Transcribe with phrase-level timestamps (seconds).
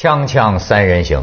[0.00, 1.22] 锵锵三人行，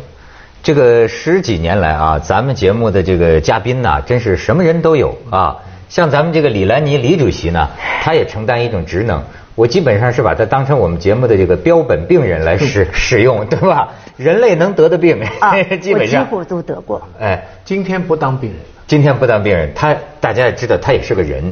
[0.62, 5.58] 这个十几年来啊，咱们节目的这个嘉宾呢，真是什么人都有啊。
[5.90, 7.69] 像咱们这个李兰妮李主席呢，
[8.04, 9.24] 他也承担一种职能，
[9.58, 13.90] 我基本上是把他当成我们节目的这个标本病人来使使用，对吧？
[14.15, 15.19] 人类能得的病，
[15.81, 16.22] 基本上。
[16.22, 17.02] 我几乎都得过。
[17.20, 18.59] 哎，今天不当病人。
[18.85, 21.52] 今天不当病人，他大家也知道，他也是个人，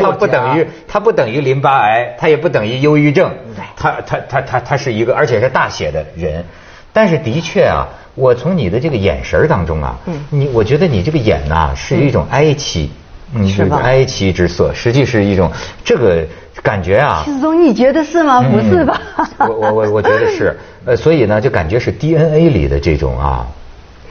[0.00, 3.32] 他不等于他不等于淋巴癌，他也不等于忧郁症，
[3.76, 6.44] 他他他他他是一个，而且是大写的人。
[6.92, 9.98] 但是的确啊，我从你的这个眼神当中啊，
[10.30, 13.05] 你我觉得你这个眼呐是一种哀戚，嗯，
[13.48, 13.80] 是吧？
[13.82, 15.50] 哀戚之色，实际是一种
[15.84, 16.24] 这个
[16.62, 17.22] 感觉啊。
[17.24, 18.40] 徐子东，你觉得是吗？
[18.42, 19.00] 不是吧？
[19.38, 23.46] 我我我我觉得是，呃，所以呢，就感觉是 DNA 里的这种啊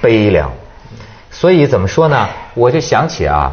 [0.01, 0.51] 悲凉。
[1.31, 2.27] 所以怎么说呢？
[2.53, 3.51] 我就想起啊，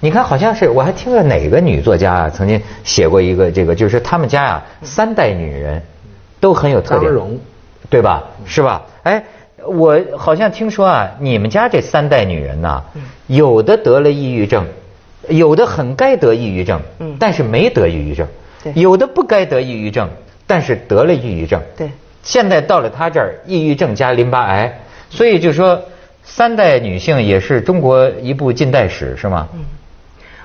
[0.00, 5.82] 你看，好像是我还听了哪个女作家啊，曾经写过一个这个，就是他们家呀三代女人
[6.40, 7.12] 都很有特点，
[7.90, 8.22] 对吧？
[8.44, 8.82] 是吧？
[9.02, 9.24] 哎，
[9.66, 12.82] 我好像听说啊，你们家这三代女人呐，
[13.26, 14.66] 有的得了抑郁症，
[15.28, 16.80] 有的很该得抑郁症，
[17.18, 18.26] 但是没得抑郁症；
[18.74, 20.08] 有的不该得抑郁症，
[20.46, 21.60] 但是得了抑郁症。
[21.76, 21.90] 对，
[22.22, 25.80] 现在到了他这儿，抑郁症加淋巴癌，所以就说。
[26.26, 29.46] 三代女性也是中国一部近代史，是吗？
[29.52, 29.60] 嗯，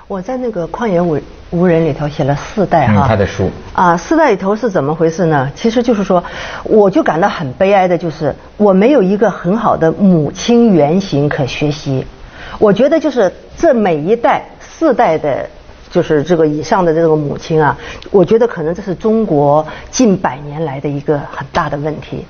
[0.06, 3.06] 我在那个《旷野无无人》里头写了四代哈。
[3.08, 3.50] 他的书。
[3.72, 5.50] 啊，四代里头是怎么回事呢？
[5.54, 6.22] 其实就是说，
[6.64, 12.04] 我就感到很悲哀的，就是我没有一个很好的母亲原型可学习。
[12.58, 14.44] 我觉得就是这每一代
[14.80, 15.46] 四代的，
[15.90, 17.76] 就是这个以上的这个母亲啊，
[18.10, 22.24] 我觉得可能这是中国近百年来的一个很大的问题。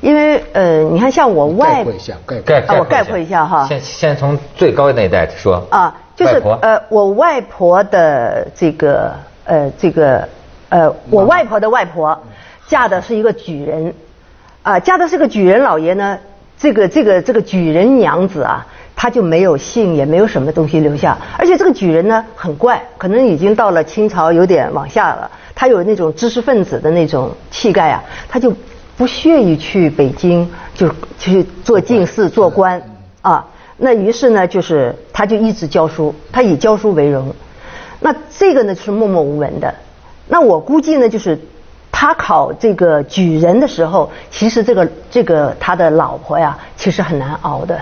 [0.00, 3.66] 因为呃，你看像我外概括一下，概我概括一下哈。
[3.66, 5.66] 先先从最高那一代说。
[5.68, 10.28] 啊，就是呃，我外婆的这个呃这个
[10.68, 12.22] 呃，我外婆的外婆
[12.68, 13.92] 嫁的是一个举人，
[14.62, 16.20] 啊，嫁的是个举人老爷呢。
[16.56, 21.16] 这个这个这个举人娘子啊，她就没有姓，也没有什么东西留下。
[21.38, 25.30] 而且这个举人呢很怪，可能已经到了清朝有点往下了。
[25.54, 28.54] 他有那种知识分子的那种气概啊，他就。
[28.96, 32.82] 不屑于去北京，就去做进士、做官
[33.22, 33.46] 啊。
[33.78, 37.34] 那于是呢，就是他就一直教书，他以教书为荣。
[38.00, 39.74] 那这个呢是默默无闻的。
[40.28, 41.40] 那我估计呢，就是
[41.90, 47.80] 他考这个举人的时候，其实这个这个他的老婆呀，其实很难熬的。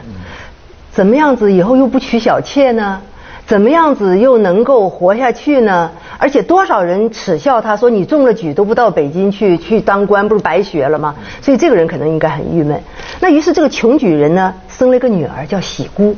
[0.98, 3.00] 怎么样子以后又不娶小妾呢？
[3.47, 5.92] 怎么样子又能够活下去呢？
[6.19, 11.14] 而且多少人耻笑他说你中了举都不到北京去去当官，不是白学了吗？
[11.41, 12.82] 所以这个人可能应该很郁闷。
[13.20, 16.16] 那于是这个穷举人呢，生了一个女儿叫喜姑。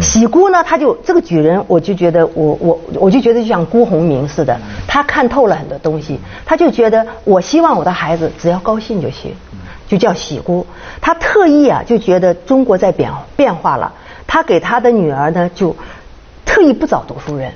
[0.00, 9.34] 喜姑呢，他就这个举人，我就觉得我我我就觉得就像辜鸿铭似的，他看透了很多东西，他就觉得我希望我的孩子只要高兴就行，
[9.86, 10.66] 就叫喜姑。
[11.02, 13.92] 他特意啊就觉得中国在变变化了，
[14.32, 15.76] 他给他的女儿呢就。
[16.44, 17.50] 特意不找读书人，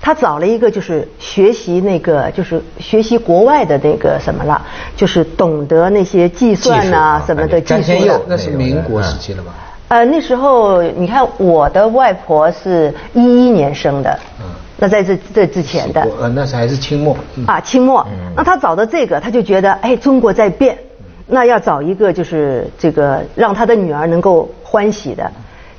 [0.00, 4.64] 他找了一个就是学习那个就是学习国外的那个什么了，
[4.94, 8.22] 就是懂得那些计算呐什么的技术。
[8.28, 9.52] 那是民国时期了吧？
[9.88, 14.46] 呃，那时候你看我的外婆是一一年生的，嗯，
[14.76, 18.06] 那在这这之前的，呃，那是还是清末啊，清末。
[18.36, 20.78] 那他找到这个，他就觉得哎，中国在变，
[21.26, 25.32] 那要找一个就是这个让他的女儿能够欢喜的，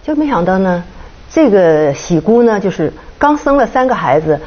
[0.09, 0.83] 就没想到呢。
[1.31, 4.39] 这个喜姑呢，就是刚生了三个孩子，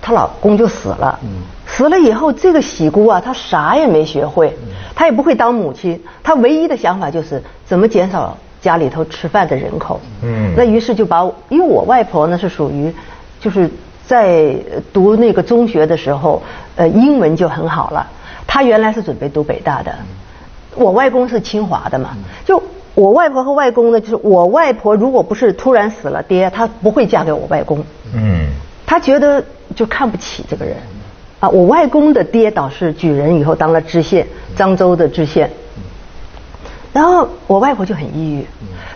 [0.00, 1.20] 她老公就死了。
[1.66, 4.56] 死了以后，这个喜姑啊，她啥也没学会，
[4.94, 10.00] 她也不会当母亲，她唯一的想法就是怎么减少家里头吃饭的人口。
[10.22, 12.90] 嗯，那于是就把，因为我外婆呢是属于，
[13.38, 13.70] 就是
[14.06, 14.56] 在
[14.90, 16.42] 读那个中学的时候，
[16.76, 18.06] 呃，英文就很好了。
[18.46, 19.94] 她原来是准备读北大的，
[20.74, 22.62] 我外公是清华的嘛，就。
[22.96, 27.84] 我外婆和外公呢，就是我外婆如果不是突然死了爹，她不会嫁给我外公。
[28.14, 28.48] 嗯，
[28.86, 29.44] 她觉得
[29.74, 30.76] 就看不起这个人。
[31.38, 34.26] 啊，我外公的爹倒是举人，以后当了知县，
[34.56, 35.50] 漳州的知县。
[36.94, 38.46] 然后我外婆就很抑郁，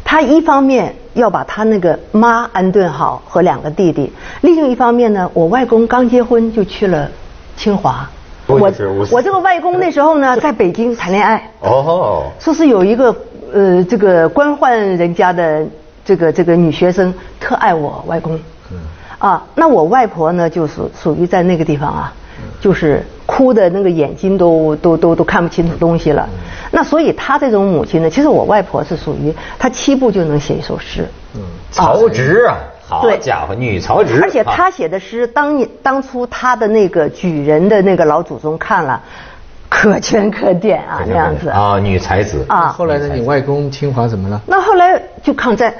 [0.02, 4.10] 她一方面要把她那个妈安顿好和两个弟弟，
[4.40, 7.10] 另一方面呢，我外公刚结婚就去了
[7.58, 8.08] 清华。
[8.54, 8.72] 我
[9.12, 11.50] 我这个外公那时候呢，在北京谈恋爱。
[11.60, 12.24] 哦。
[12.38, 13.14] 说是有一个。
[13.52, 15.66] 呃，这个官宦人家的
[16.04, 18.38] 这个这个女学生特爱我外公，
[18.70, 18.78] 嗯
[19.18, 22.12] 啊，那我外婆呢，就是属于在那个地方啊，
[22.60, 26.28] 就是哭的那个眼睛都都都都看不清楚东西了。
[26.70, 31.04] 那所以她这种母亲呢，其实我外婆是属于她七步就能写一首诗。
[31.34, 31.42] 嗯，
[31.72, 32.56] 曹植啊，
[32.90, 34.20] 好家伙，女曹植。
[34.22, 39.00] 而且他写的诗，当当初他的那个举人的那个老祖宗看了。
[39.72, 43.14] 可圈可点啊那样子啊，女才子啊后来呢？
[43.14, 44.40] 你外公清华怎么了？
[44.44, 45.72] 那后来就抗战，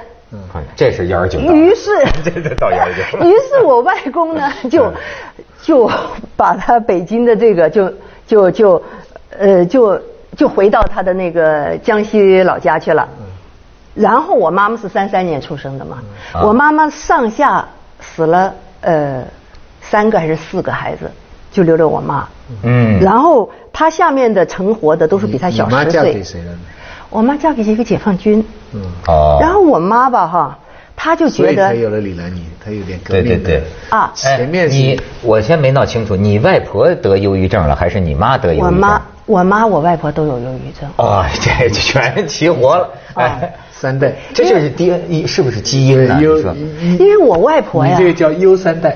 [0.53, 1.91] 看这是幺二九，于是
[2.25, 4.93] 这这到幺二九，于是我外公呢 就
[5.61, 5.91] 就
[6.37, 7.93] 把他北京的这个就
[8.29, 8.81] 就就
[9.37, 10.01] 呃就
[10.37, 13.09] 就回到他的那个江西老家去了。
[13.95, 15.99] 然后我妈妈是三三年出生的嘛，
[16.33, 17.67] 啊我妈妈上下
[18.01, 19.25] 死了呃
[19.81, 21.11] 三个还是四个孩子，
[21.51, 22.27] 就留了我妈。
[22.63, 26.01] 嗯，然后她下面的成活的都是比她小你妈十岁。
[26.01, 26.59] 嫁给谁了呢？
[27.11, 30.59] 我妈嫁给一个解放军，嗯，哦，然后我妈吧哈，
[30.95, 38.67] 她就觉得所以才有了李兰妮，她有点革对命对对对啊前面是你我先没闹清楚，你外婆得忧郁症了，还是你妈得忧郁症？
[38.67, 40.89] 我妈、我妈、我外婆都有忧郁症。
[40.97, 42.85] 哦，这全齐活了，
[43.15, 46.17] 啊哎，三代，这就是 DNA 是不是基因呢？
[46.19, 48.95] 你优说你因为我外婆呀你这，个叫优三代。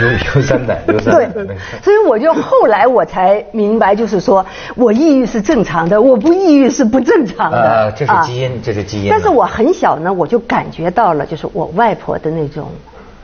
[0.00, 0.08] 有
[0.40, 4.44] 有三代， 优三代，对，所以我就后来我才明白，就是说
[4.74, 7.58] 我抑郁是正常的，我不抑郁是不正常的。
[7.58, 9.10] 呃，这是啊基因，这是基因。
[9.10, 12.68] 但是我很小呢，我就感觉到了，就是我外婆的那种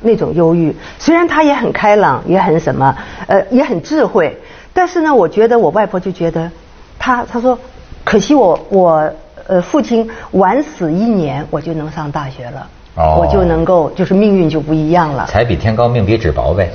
[0.02, 0.74] 那种忧郁。
[0.98, 2.94] 虽然她也很开朗，也很什么，
[3.26, 4.36] 呃，也很智慧，
[4.74, 6.50] 但是呢，我觉得我外婆就觉得，
[6.98, 7.58] 她她说，
[8.04, 9.10] 可惜我我
[9.48, 15.26] 呃父亲晚死一年，我就能上大学了，哦我就能够就是命运就不一样了。
[15.26, 16.70] 才比天高，命比纸薄呗。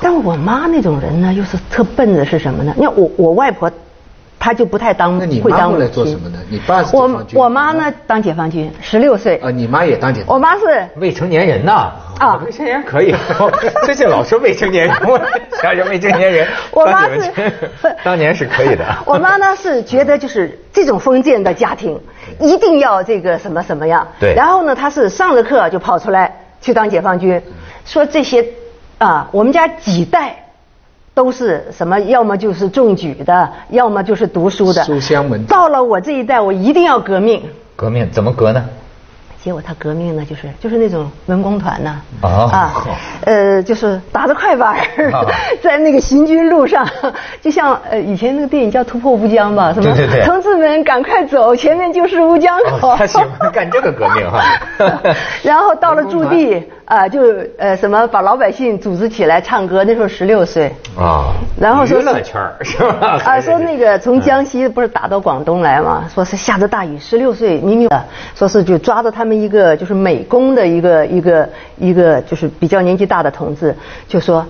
[0.00, 2.74] 但我妈那种人呢，又是特笨的，是什么呢？
[2.76, 3.70] 你看我我外婆，
[4.44, 6.38] 她就不太当那你会当母妈后来做什么呢？
[6.50, 9.36] 你爸是解我放军我妈呢当解放军，十六岁。
[9.36, 10.34] 啊，你妈也当解放军。
[10.34, 12.42] 我妈是未成年人呐，啊。
[12.44, 12.84] 未成年人。
[12.86, 13.14] 可以，
[13.86, 15.18] 最近老说未成年人，我
[15.62, 17.32] 想想未成年人，我妈是
[18.04, 18.84] 当 年是可以的。
[19.06, 21.98] 我妈呢是觉得就是这种封建的家庭
[22.38, 24.06] 一定要这个什么什么样。
[24.20, 24.34] 对。
[24.34, 26.30] 然后呢，她是上了课就跑出来
[26.60, 27.40] 去当解放军，
[27.86, 28.44] 说这些
[28.98, 30.43] 啊，我们家几代。
[31.14, 31.98] 都是什么？
[32.00, 34.82] 要么就是中举的，要么就是读书的。
[34.84, 37.42] 书香门第到了我这一代，我一定要革命。
[37.76, 38.64] 革命怎么革呢？
[39.42, 42.72] 结果他革命呢，就是就是那种文工团呢、哦啊，
[43.26, 44.74] 呃，就是打着快板
[45.62, 46.88] 在那个行军路上，
[47.42, 50.24] 就像呃以前那个电影叫《突破乌江》吧，什么对对对
[50.68, 52.90] 们赶快走，前面就是乌江口。
[52.90, 54.42] 哦他喜欢干这个革命哈
[55.42, 57.22] 然后到了驻地 啊、就
[57.56, 60.70] 呃什么把老百姓组织起来唱歌，那时候十六岁。
[60.98, 63.18] 啊， 然后说是娱乐圈儿是吧？
[63.24, 73.74] 啊，说那个从江西不是打到广东来嘛，说是下着大雨，十六岁明明的说是就抓着他们一个就是美工的一个一个一个就是比较年纪大的同志，
[74.06, 74.46] 就说，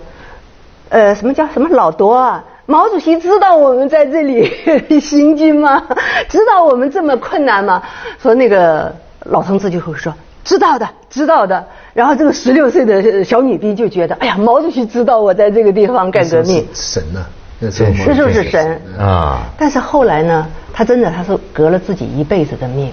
[0.88, 2.44] 呃，什么叫什么老多啊？
[2.66, 4.50] 毛主席知道我们在这里
[5.00, 5.82] 行军吗？
[6.28, 7.82] 知道我们这么困难吗？
[8.22, 8.94] 说那个
[9.24, 10.12] 老同志就会说
[10.44, 11.64] 知道的，知道的。
[11.92, 16.66] 然后这个十六岁的小女兵就觉得，哎呀，毛主席知道我在这个地方干革命。
[16.74, 17.20] 神呐，
[17.60, 22.90] 那时候真是神啊但是后来呢，他真的他是革了自己一辈子的命，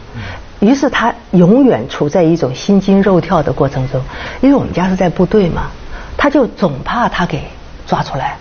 [0.59, 4.01] 于是他永远处在一种心惊肉跳的过程中。
[4.41, 5.71] 因为我们家是在部队嘛，
[6.17, 7.41] 他就总怕他给
[7.87, 8.37] 抓出来，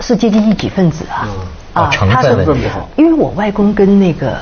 [0.00, 1.28] 是阶级异己分子啊。
[1.74, 4.36] 哦成他是分问题因为我外公跟那个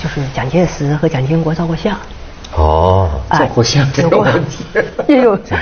[0.00, 1.96] 就是蒋介石和蒋经国照过相，
[2.54, 3.40] 哦，哎。
[3.40, 4.64] 照过相这个问题。
[5.08, 5.58] 也有，相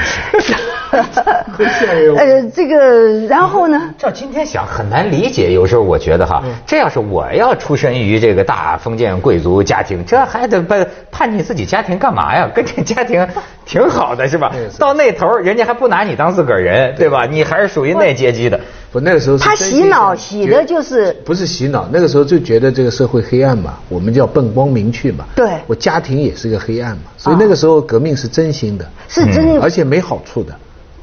[1.96, 3.80] 也有呃，这个然后呢？
[3.96, 12.46] 照今天想很难理解，有时候我觉得哈，这要是我要出身于这个大封建贵族家庭，这还得叛叛逆自己家庭干嘛呀？
[12.54, 13.26] 跟这家庭
[13.64, 14.52] 挺好的是吧？
[14.78, 17.24] 到那头人家还不拿你当自个儿人，对吧？
[17.24, 18.60] 你还是属于那阶级的。
[18.94, 25.26] 不，那个时候他洗脑洗的就是不是洗脑，那个时候就觉得这个社会黑暗嘛，我们就要奔光明去嘛。
[25.34, 30.54] 对我家庭也是个黑暗嘛，所以啊那个时候革命是真心的，是真而且没好处的。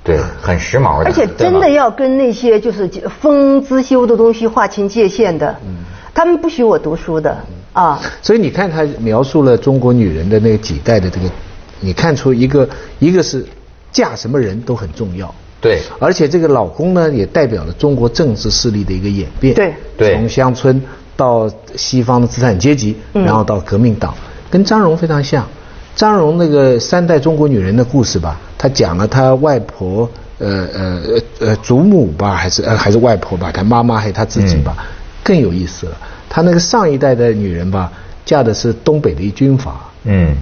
[0.06, 1.06] 对，很时髦的。
[1.06, 5.84] 而且真的要跟那些就是风资修的东西划清界限的，嗯
[6.14, 7.38] 他们不许我读书的
[7.74, 8.00] 啊。
[8.22, 11.30] 所以你看他描述了中国女人的那个几代的这个，
[11.82, 12.70] 你看出一个
[13.00, 13.46] 一个是
[13.92, 15.36] 嫁什么人都很重要。
[15.62, 19.54] 对而且这个老公呢，也代表了中国政治势力的一个演变。
[19.54, 20.82] 对对从乡村
[21.16, 24.14] 到西方的资产阶级，嗯然后到革命党，
[24.50, 25.48] 跟张荣非常像。
[25.96, 31.02] 张荣那个三代中国女人的故事吧，他讲了他外婆，呃呃
[31.40, 34.76] 呃呃祖母吧，还是呃还是外婆吧，他妈妈还有他自己吧，
[35.22, 35.98] 更有意思了。
[36.30, 37.92] 他那个上一代的女人吧，
[38.26, 40.34] 嫁的是东北的一军阀，嗯，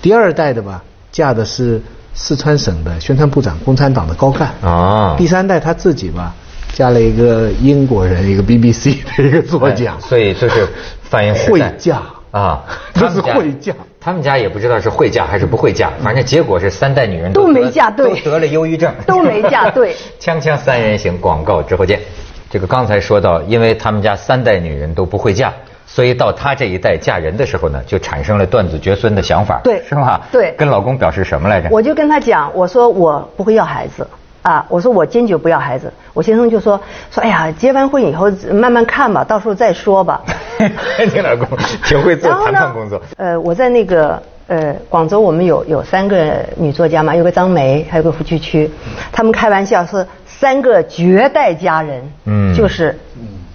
[0.00, 1.82] 第二代的吧，嫁的是
[2.14, 4.50] 四川省的宣传部长，共产党的高干。
[4.62, 5.14] 啊。
[5.18, 6.34] 第三代他自己吧，
[6.72, 9.94] 加了一个英国人，一个 BBC 的一个作家。
[9.94, 10.68] 哎所以就是
[11.02, 11.70] 反映时代。
[11.70, 12.64] 会嫁啊，
[12.94, 22.00] 他是会嫁他们家也不知道是会嫁还是不会嫁，反正结果是三代女人都得没嫁对都得了忧郁症，都没嫁对 锵锵三人行，广告之后见。
[22.50, 25.52] 这个刚才说到，因为他们家三代女人都不会嫁，
[25.94, 30.22] 所以到她这一代嫁人的时候呢，就产生了断子绝孙的想法，对是吧？
[30.32, 31.68] 对跟老公表示什么来着？
[31.70, 34.06] 我就跟他讲，我说我不会要孩子
[34.40, 35.92] 啊，我说我坚决不要孩子。
[36.14, 36.80] 我先生就说
[37.10, 40.22] 说，哎呀，结完婚以后慢慢看吧，到时候再说吧。
[41.12, 41.46] 你老公
[41.84, 42.98] 挺会做 谈判工作。
[43.18, 48.70] 呃，我在那个呃广州，我们有有三个女作家嘛，有个张梅，还有个胡区区，
[49.12, 52.98] 他们开玩笑说三个绝代佳人，嗯就是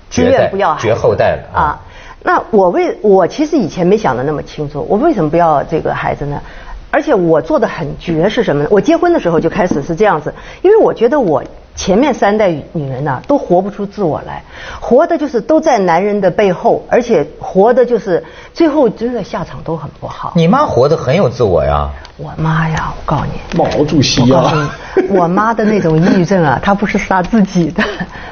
[0.10, 1.80] 自绝不要绝后代了啊啊。
[2.24, 6.42] 那我为我其实以前没想的那么清楚，我为什么不要这个孩子呢？
[6.90, 8.70] 而且我做的很绝是什么呢？
[8.72, 11.44] 我结婚的时候就开始是这样子，因为我觉得我
[11.76, 14.42] 前面三代女人呐、都活不出自我来，
[14.80, 20.32] 活的就是都在男人的背后，而且活的就是最后真的下场都很不好。
[20.36, 21.90] 你妈活得很有自我呀。
[22.16, 27.84] 我妈呀，我告诉你，毛主席我告诉啊，你，我妈的那种抑郁症啊，她不是杀自己的，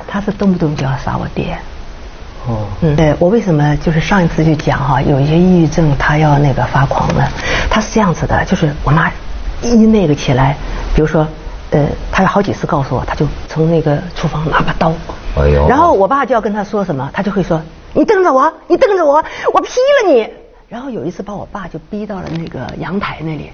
[0.08, 1.56] 她是动不动就要杀我爹。
[2.48, 7.28] 哦，嗯，对我为什么就是上一次就讲哈、有一些抑郁症他要那个发狂呢？
[7.70, 9.12] 他是这样子的，就是我妈
[9.62, 10.56] 一那个起来，
[10.94, 11.28] 比如说，
[11.72, 14.94] 呃，她有好几次告诉我，她就从那个厨房拿把刀，
[15.38, 17.62] 哎呦然后我爸就要跟她说什么，他就会说，
[17.94, 19.24] 你瞪着我，你瞪着我，
[19.54, 19.70] 我劈
[20.04, 20.30] 了你。
[20.68, 23.52] 然后有一次把我爸就逼到了那个阳台那里，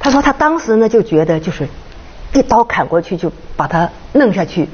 [0.00, 1.68] 他说他当时呢就觉得就是
[2.32, 4.68] 一刀砍过去就把他弄下去，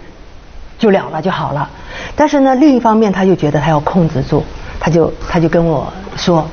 [0.79, 1.69] 就了了就好了。
[2.17, 4.43] 但是呢，另一方面他就觉得他要控制住，
[4.81, 6.47] 他就他就跟我说，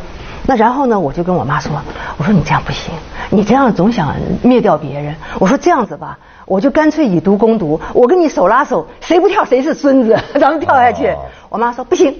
[0.46, 1.72] 那然后呢，我就跟我妈说，
[2.18, 2.94] 我说你这样不行，
[3.30, 5.16] 你这样总想灭掉别人。
[5.40, 11.08] 我说这样子吧，我就干脆以毒攻毒，我跟你手拉手，谁不跳谁是孙子，咱们跳下去。
[11.08, 12.14] 哦我妈说不行，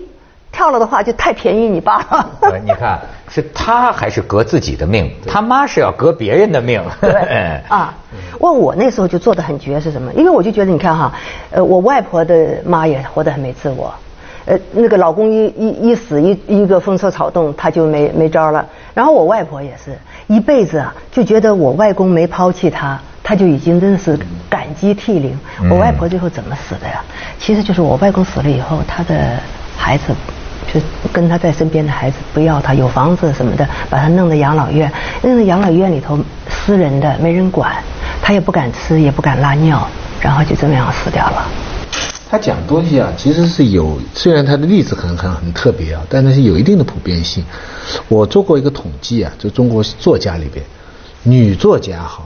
[0.56, 2.30] 跳了的话就太便宜你爸了。
[2.44, 2.98] 呃你看，
[3.30, 5.12] 是他还是革自己的命？
[5.28, 6.82] 他妈是要革别人的命。
[7.02, 7.12] 对
[7.68, 7.94] 啊，
[8.40, 10.14] 问我那时候就做的很绝是什么？
[10.14, 11.12] 因为我就觉得你看哈，
[11.52, 13.94] 呃，我外婆的妈也活得很没自我，
[14.46, 18.66] 呃，那个老公一一一死一一个风吹草动，她就没没招了。
[18.94, 19.98] 然后我外婆也是
[20.28, 24.18] 一辈子啊，就觉得我外公没抛弃她，她就已经真是
[24.50, 25.38] 感激涕零。
[25.62, 27.04] 嗯我外婆最后怎么死的呀？
[27.38, 29.38] 其实就是我外公死了以后，她的
[29.76, 30.14] 孩子。
[30.76, 30.82] 就
[31.14, 34.92] 跟他在身边的孩子不要他，有房子什么的，把他弄到养老院，
[35.24, 37.82] 弄到养老院里头私人的没人管，
[38.22, 39.88] 他也不敢吃，也不敢拉尿，
[40.20, 41.48] 然后就这么样死掉了。
[42.30, 47.46] 他讲东西啊，其实是有，虽然他的例子很很很特别啊，但是是有一定的普遍性。
[48.10, 50.66] 我做过一个统计啊，就中国作家里边，
[51.24, 52.24] 女作家哈，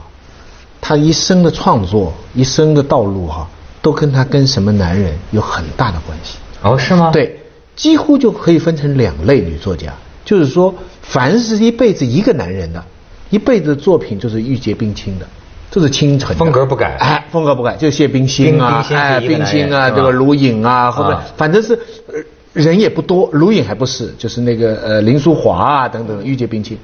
[0.80, 3.46] 她一生的创作、一生的道路哈，
[3.80, 6.38] 都跟她跟什么男人有很大的关系。
[6.62, 7.38] 哦，是吗？，对，
[7.76, 9.92] 几乎就可以分成两类女作家，
[10.24, 12.84] 就是说，凡是一辈子一个男人的，
[13.30, 15.26] 一辈子的作品就是玉洁冰清的，
[15.70, 16.96] 就是清纯风格不改。
[16.98, 18.84] 哎，风格不改，就谢冰心啊，
[19.20, 21.74] 冰冰心啊，这个卢颖啊，后面啊反正是
[22.08, 22.14] 呃
[22.52, 26.76] 人也不多，卢颖还不是，就是那个呃林淑华啊等等，玉洁冰清。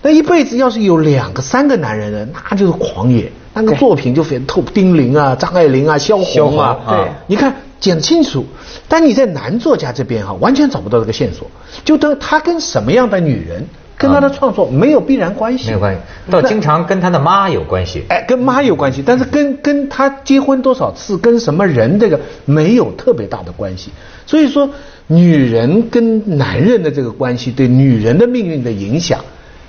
[0.00, 7.08] 那一辈子要是有两个、三个男人呢，那就是狂野，那个作品就非透丁玲啊、张爱玲啊、萧红，啊对。
[7.26, 8.44] 你看讲得清楚，
[8.88, 11.50] 但你在男作家这边哈、完全找不到这个线索，
[11.84, 13.64] 就等他跟什么样的女人，
[13.96, 18.04] 跟他的创作没有必然关系，没有关系，倒经常跟他的妈有关系。
[18.08, 23.90] 哎，跟妈有关系，但是跟跟他结婚多少次，跟什么人这个没有特别大的关系。
[24.26, 24.70] 所以说，
[25.06, 29.20] 女人跟男人的这个关系对女人的命运的影响，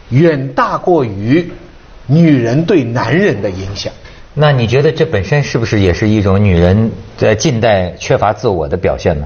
[0.09, 1.51] 远大过于
[2.07, 3.93] 女人对男人的影响。
[4.33, 9.25] 那你觉得这本身是不是也是一种女人在近代缺乏自我的表现呢？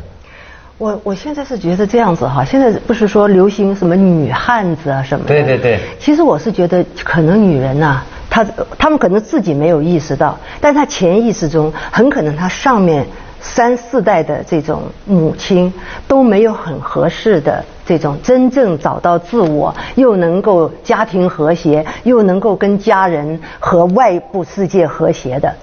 [0.79, 5.27] 我我现在是觉得这样子哈，现在不是说流行什么女汉子啊什么的。
[5.27, 8.43] 对对对其实我是觉得，可能女人呐、她
[8.77, 13.05] 她们可能自己没有意识到，但她潜意识中很可能她上面
[13.39, 15.71] 三四代的这种母亲
[16.07, 25.53] 都没有很合适的这种真正找到自我，又能够家庭和谐，又能够跟家人和外部世界和谐的。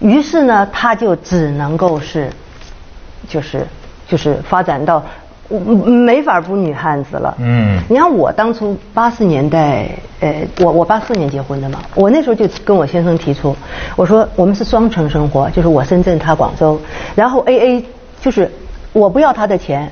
[0.00, 2.30] 于是呢，他就只能够是。
[3.28, 3.66] 就是
[4.06, 5.02] 就是发展到
[5.50, 7.36] 嗯没法不女汉子了。
[7.38, 13.54] 嗯你看我当初八十年代，呃，我我八四年结婚的嘛，我那时候就跟我先生提出，
[13.96, 16.80] 我说我们是双城生活，就是我深圳他广州，
[17.14, 17.84] 然后 A A
[18.22, 18.50] 就是
[18.94, 19.90] 我不要他的钱，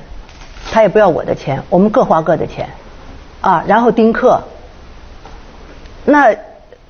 [0.71, 2.69] 他也不要我的钱，我们各花各的钱，
[3.41, 4.41] 啊，然后丁克，
[6.05, 6.35] 那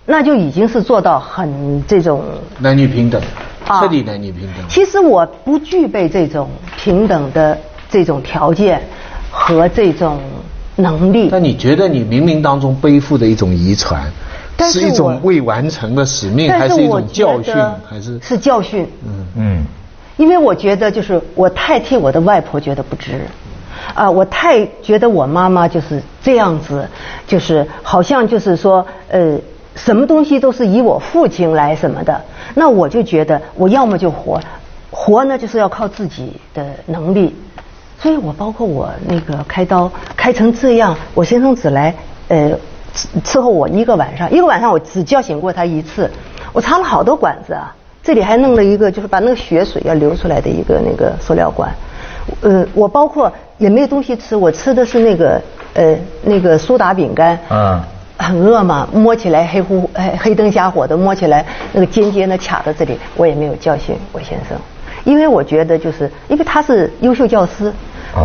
[0.06, 2.24] 那就已经是做到很这种
[2.60, 3.22] 男女平等，
[3.66, 4.66] 啊彻底男女平等。
[4.68, 7.58] 其实我不具备这种平等的
[7.90, 8.82] 这种条件
[9.32, 10.20] 和这种
[10.76, 11.30] 能力。
[11.32, 14.10] 那你觉得你冥冥当中背负的一种遗传，
[14.56, 17.54] 但是是一种未完成的使命，但还是一种教训，
[17.90, 18.20] 还是？
[18.22, 18.88] 是教训？
[19.06, 19.66] 嗯嗯，
[20.18, 23.22] 因为我觉得就是我太替我的外婆觉得不值，
[23.94, 26.88] 啊，我太觉得我妈妈就是这样子，
[27.26, 29.38] 就是好像就是说呃，
[29.76, 32.22] 什么东西都是以我父亲来什么的，
[32.56, 34.40] 那我就觉得我要么就活，
[34.92, 37.36] 活呢就是要靠自己的能力，
[38.00, 41.94] 所以我包括我那个开刀开成这样，我先生只来
[42.28, 42.52] 呃
[43.24, 46.10] 伺候我一个晚上，一个晚上我只叫醒过他一次，
[46.54, 47.74] 我插了好多管子啊。
[48.04, 51.70] 这里还弄了一个，就是把那个血水要流出来的一个那个塑料管，
[52.42, 55.42] 呃，我包括也没有东西吃，我吃的是那个
[55.74, 57.82] 呃那个苏打饼干，嗯，
[58.18, 64.58] 很饿嘛，摸起来黑乎黑黑灯瞎火的，摸起来那个尖尖的卡在这里，我也没有教训我先生，
[65.04, 67.72] 因为我觉得就是因为他是优秀教师，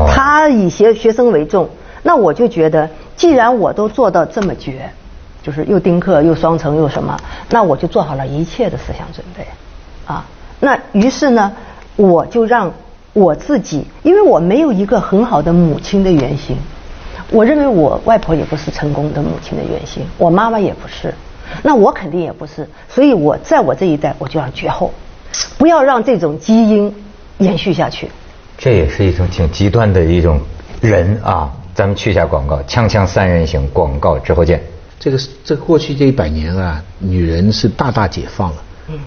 [0.08, 1.68] 他以学学生为重，
[2.02, 4.90] 那我就觉得既然我都做到这么绝，
[5.42, 7.16] 就是又丁克又双层又什么，
[7.50, 9.46] 那我就做好了一切的思想准备。
[10.06, 10.24] 啊，
[10.58, 11.52] 那于是呢，
[11.94, 12.72] 我就让
[13.12, 16.56] 我自己，因为我没有一个很好的母亲的原型，
[17.30, 21.14] 我认为我外婆也不是成功的母亲的原型，我妈妈也不是，
[21.62, 24.90] 那我肯定也不是，所以我在我这一代我就要绝后，
[25.58, 26.94] 不要让这种基因
[27.38, 28.08] 延续下去。
[28.56, 30.40] 这也是一种挺极端的一种
[30.80, 34.62] 人啊，咱们去一下广告，锵锵三人行广告之后见。
[34.98, 38.56] 这个这过去这一百年啊，女人是大大解放了。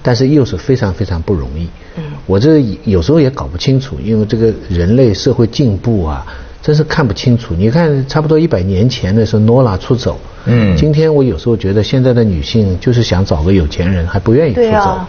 [0.01, 1.67] 但是又是非常非常不容易。
[1.97, 6.25] 嗯，我这有时候也搞不清楚，因为这个人类社会进步啊，
[6.61, 7.53] 真是看不清楚。
[7.53, 10.19] 你看，差不多一百年前的时候，诺拉出走。
[10.47, 14.99] 嗯，今天我有时候觉得现在的女性就是想找个有钱人，还不愿意出走，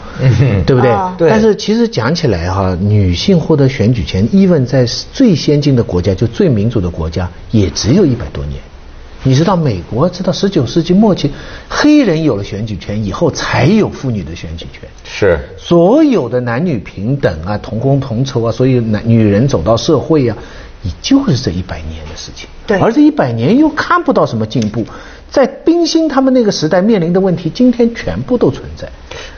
[0.65, 0.91] 对不对？
[1.19, 1.29] 对。
[1.29, 8.59] 但是其实讲起来哈，女性获得选举权，even 在最先进的国家，就最民主的国家，也只有一百多年。
[9.27, 11.29] 你知道美国直到十九世纪末期，
[11.69, 14.89] 黑人有了选举权以后，才有妇女的选举权。
[15.03, 20.37] 是所有的男女平等啊，同工同酬啊，所以男女人走到社会啊，
[20.85, 22.49] 也就是这一百年的事情。
[22.69, 22.79] 对。
[22.79, 24.85] 而这一百年又看不到什么进步，
[25.29, 28.89] 在冰心他们那个时代面临的问题，今天全部都存在。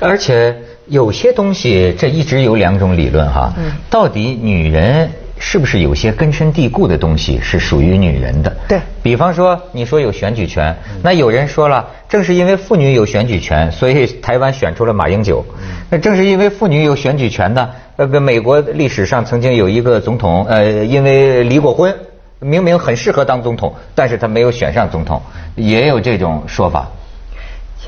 [0.01, 0.55] 而且
[0.89, 3.55] 有些东西，这一直有两种理论哈。
[3.57, 3.73] 嗯。
[3.89, 5.11] 到底女人？
[5.39, 8.55] 是不是有些根深蒂固的东西是属于女人的？
[8.69, 15.45] 对，比方说你说有选举权，那有人说了，正是因为妇女有选举权，所以台湾选出了马英九。
[15.91, 21.95] 那正是因为妇女有选举权呢，呃，美国历史上曾经有一个总统，呃，因为离过婚，
[22.41, 25.23] 明明很适合当总统，但是他没有选上总统，
[25.55, 26.89] 也有这种说法。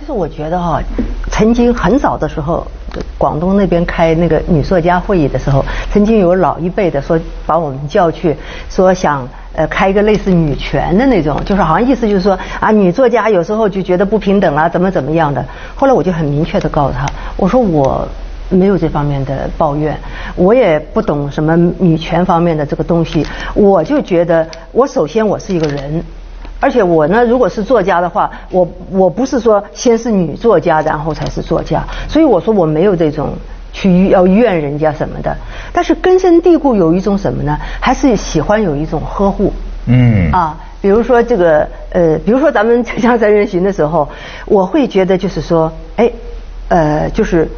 [0.01, 0.81] 其实我觉得哈，
[1.31, 2.67] 曾经很早的时候，
[3.19, 8.35] 广东那边开那个女作家会议的时候，曾经有老一辈的说把我们叫去，
[8.71, 15.45] 说想呃开一个类似女权的那种，就是好像意思就是说啊女作家有时候就觉得不平等啊怎么怎么样的。
[15.77, 18.09] 后来我就很明确的告诉他，我说我
[18.49, 19.95] 没有这方面的抱怨，
[20.35, 26.03] 我也不懂什么女权方面的这个东西，我就觉得我首先我是一个人。
[26.61, 33.31] 而且我呢，如果是作家的话，我我不是说先是女作家，然后才是作家，所以我说我没有这种
[33.73, 35.35] 去要怨人家什么的。
[35.73, 37.59] 但是根深蒂固有一种什么呢？
[37.81, 39.53] 还是喜欢有一种呵护。
[39.87, 40.31] 嗯。
[40.33, 44.07] 啊，比如说这个呃，比如说咱们 锵锵三人行的时候，
[44.44, 46.11] 我会觉得就是说，哎，
[46.68, 47.49] 呃，就是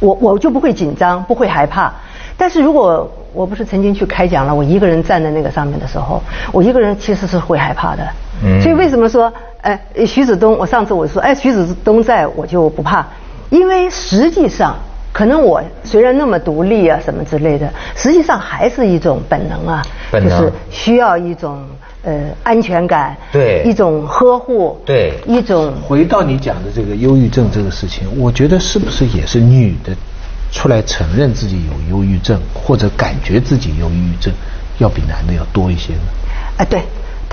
[0.00, 1.92] 我我就不会紧张，不会害怕。
[2.38, 8.08] 但是如果我不是曾经去开讲了，我一个人站在那个上面的时候，我一个人其实是会害怕的。
[8.44, 8.60] 嗯。
[8.60, 13.06] 所以为什么说，哎，徐子东，我上次我说，哎，徐子东在我就不怕，
[13.50, 14.76] 因为实际上，
[15.12, 21.64] 可能我虽然那么独立啊什么之类的，实际上还是一种本能啊，就是需要一种
[22.02, 25.72] 呃安全感，对，一种呵护，对，一种。
[25.82, 29.92] 回到你讲的这个忧郁症这个事情，我觉得是不是也是女的？
[30.50, 34.32] 出来承认自己有忧郁症，或者感觉自己有抑郁症，
[34.78, 36.00] 要比男的要多一些呢？
[36.56, 36.80] 哎，对，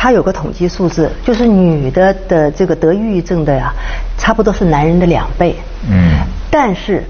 [0.06, 3.74] 他有个统计数字，就是女的的这个得抑郁症的呀，
[4.20, 5.56] 差不多是男人的两倍。
[5.90, 6.20] 嗯。
[6.52, 7.04] 但是，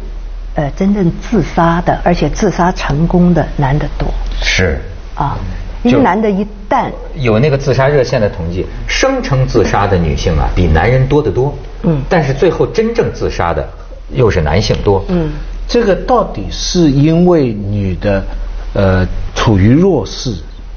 [0.53, 4.07] 呃，真正自杀的，而且自杀成功的男的多。
[4.41, 4.79] 是。
[5.13, 5.37] 啊，
[5.83, 11.53] 因为男的一旦有那个自杀热线的统计，声称自杀的女性啊，比男人多得多。
[11.83, 12.01] 嗯。
[12.07, 13.67] 但是最后真正自杀的，
[14.13, 15.03] 又是男性多。
[15.09, 15.31] 嗯。
[15.67, 18.23] 这个到底是因为女的，
[18.73, 19.05] 呃，
[19.35, 20.33] 处于弱势，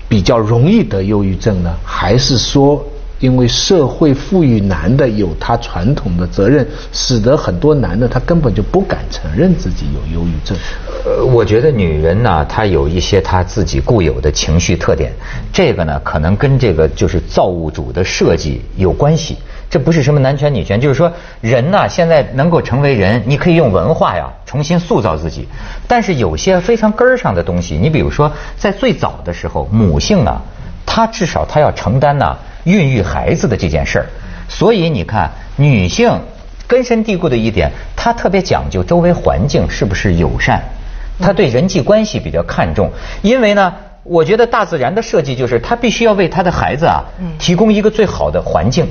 [0.08, 2.84] 比较容易得忧郁症呢，还是说
[3.20, 10.56] 因为社会赋予男的有他传统的责任，使得很多男的他根本就不敢承认自己有忧郁症？
[11.04, 15.12] 呃，我觉得女人呢，她有一些她自己固有的情绪特点，
[15.52, 19.36] 这个呢，可能跟这个就是造物主的设计有关系。
[19.70, 25.46] 这不是什么男权女权，就是说人呐，现在能够成为人，你可以用文化呀重新塑造自己。
[25.86, 30.40] 但是有些非常根儿上的东西，你比如说在最早的时候，母性啊，
[30.86, 34.06] 她至少她要承担呐孕育孩子的这件事儿。
[34.48, 36.10] 所以你看，女性
[36.66, 40.62] 根深蒂固的一点，她特别讲究周围环境是不是友善，
[41.20, 42.90] 她对人际关系比较看重，
[43.22, 43.74] 因为呢。
[44.04, 47.04] 我觉得大自然的设计就是，它必须要为他的孩子啊
[47.38, 48.88] 提供一个最好的环境。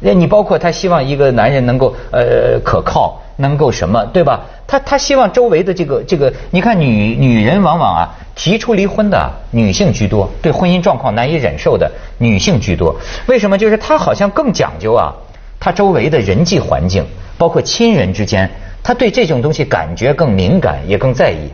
[0.00, 4.40] 那你包括他希望一个男人能够呃可靠，能够什么，对吧？
[4.66, 12.94] 他他希望周围的这个这个，你看女女人往往啊提出离婚的女性居多，对婚姻状况难以忍受的女性居多。
[13.26, 13.58] 为什么？
[13.58, 15.12] 就是他好像更讲究啊，
[15.58, 17.04] 他周围的人际环境，
[17.36, 18.48] 包括亲人之间，
[18.82, 21.50] 他对这种东西感觉更敏感，也更在意。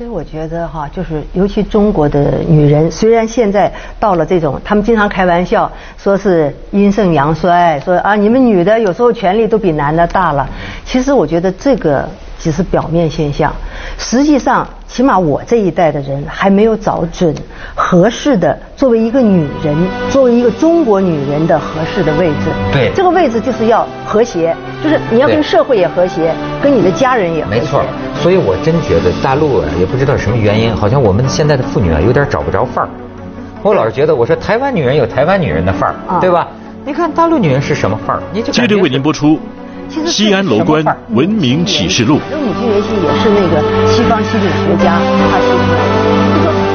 [0.00, 10.48] 其实我觉得哈，就是尤其中国的女人，虽然现在到了这种，他们经常开玩笑说是阴盛阳衰，说啊你们女的有时候权力都比男的大了。
[10.86, 12.08] 其实我觉得这个
[12.38, 13.54] 只是表面现象，
[13.98, 14.66] 实际上。
[14.92, 17.32] 起码我这一代的人还没有找准
[17.76, 19.76] 合适的，作为一个女人，
[20.10, 22.50] 作为一个中国女人的合适的位置。
[22.72, 27.60] 对，这个位置就是要和谐，就是你要跟社会也和谐，跟你的家人也和谐。
[27.60, 27.84] 没错，
[28.16, 32.90] 所以我真觉得大陆啊，也不知道什么原因，好像我们现在的妇女啊，有点找不着范儿。
[33.62, 36.48] 我老是觉得，我说台湾女人有台湾女人的范儿，对吧？
[36.84, 38.22] 你看大陆女人是什么范儿？
[38.32, 39.38] 你就接着为您播出。
[40.06, 42.20] 西安楼观文明启示录。
[42.30, 44.98] 母亲原先也是那个西方心理学家，
[45.30, 46.69] 他是就说母亲。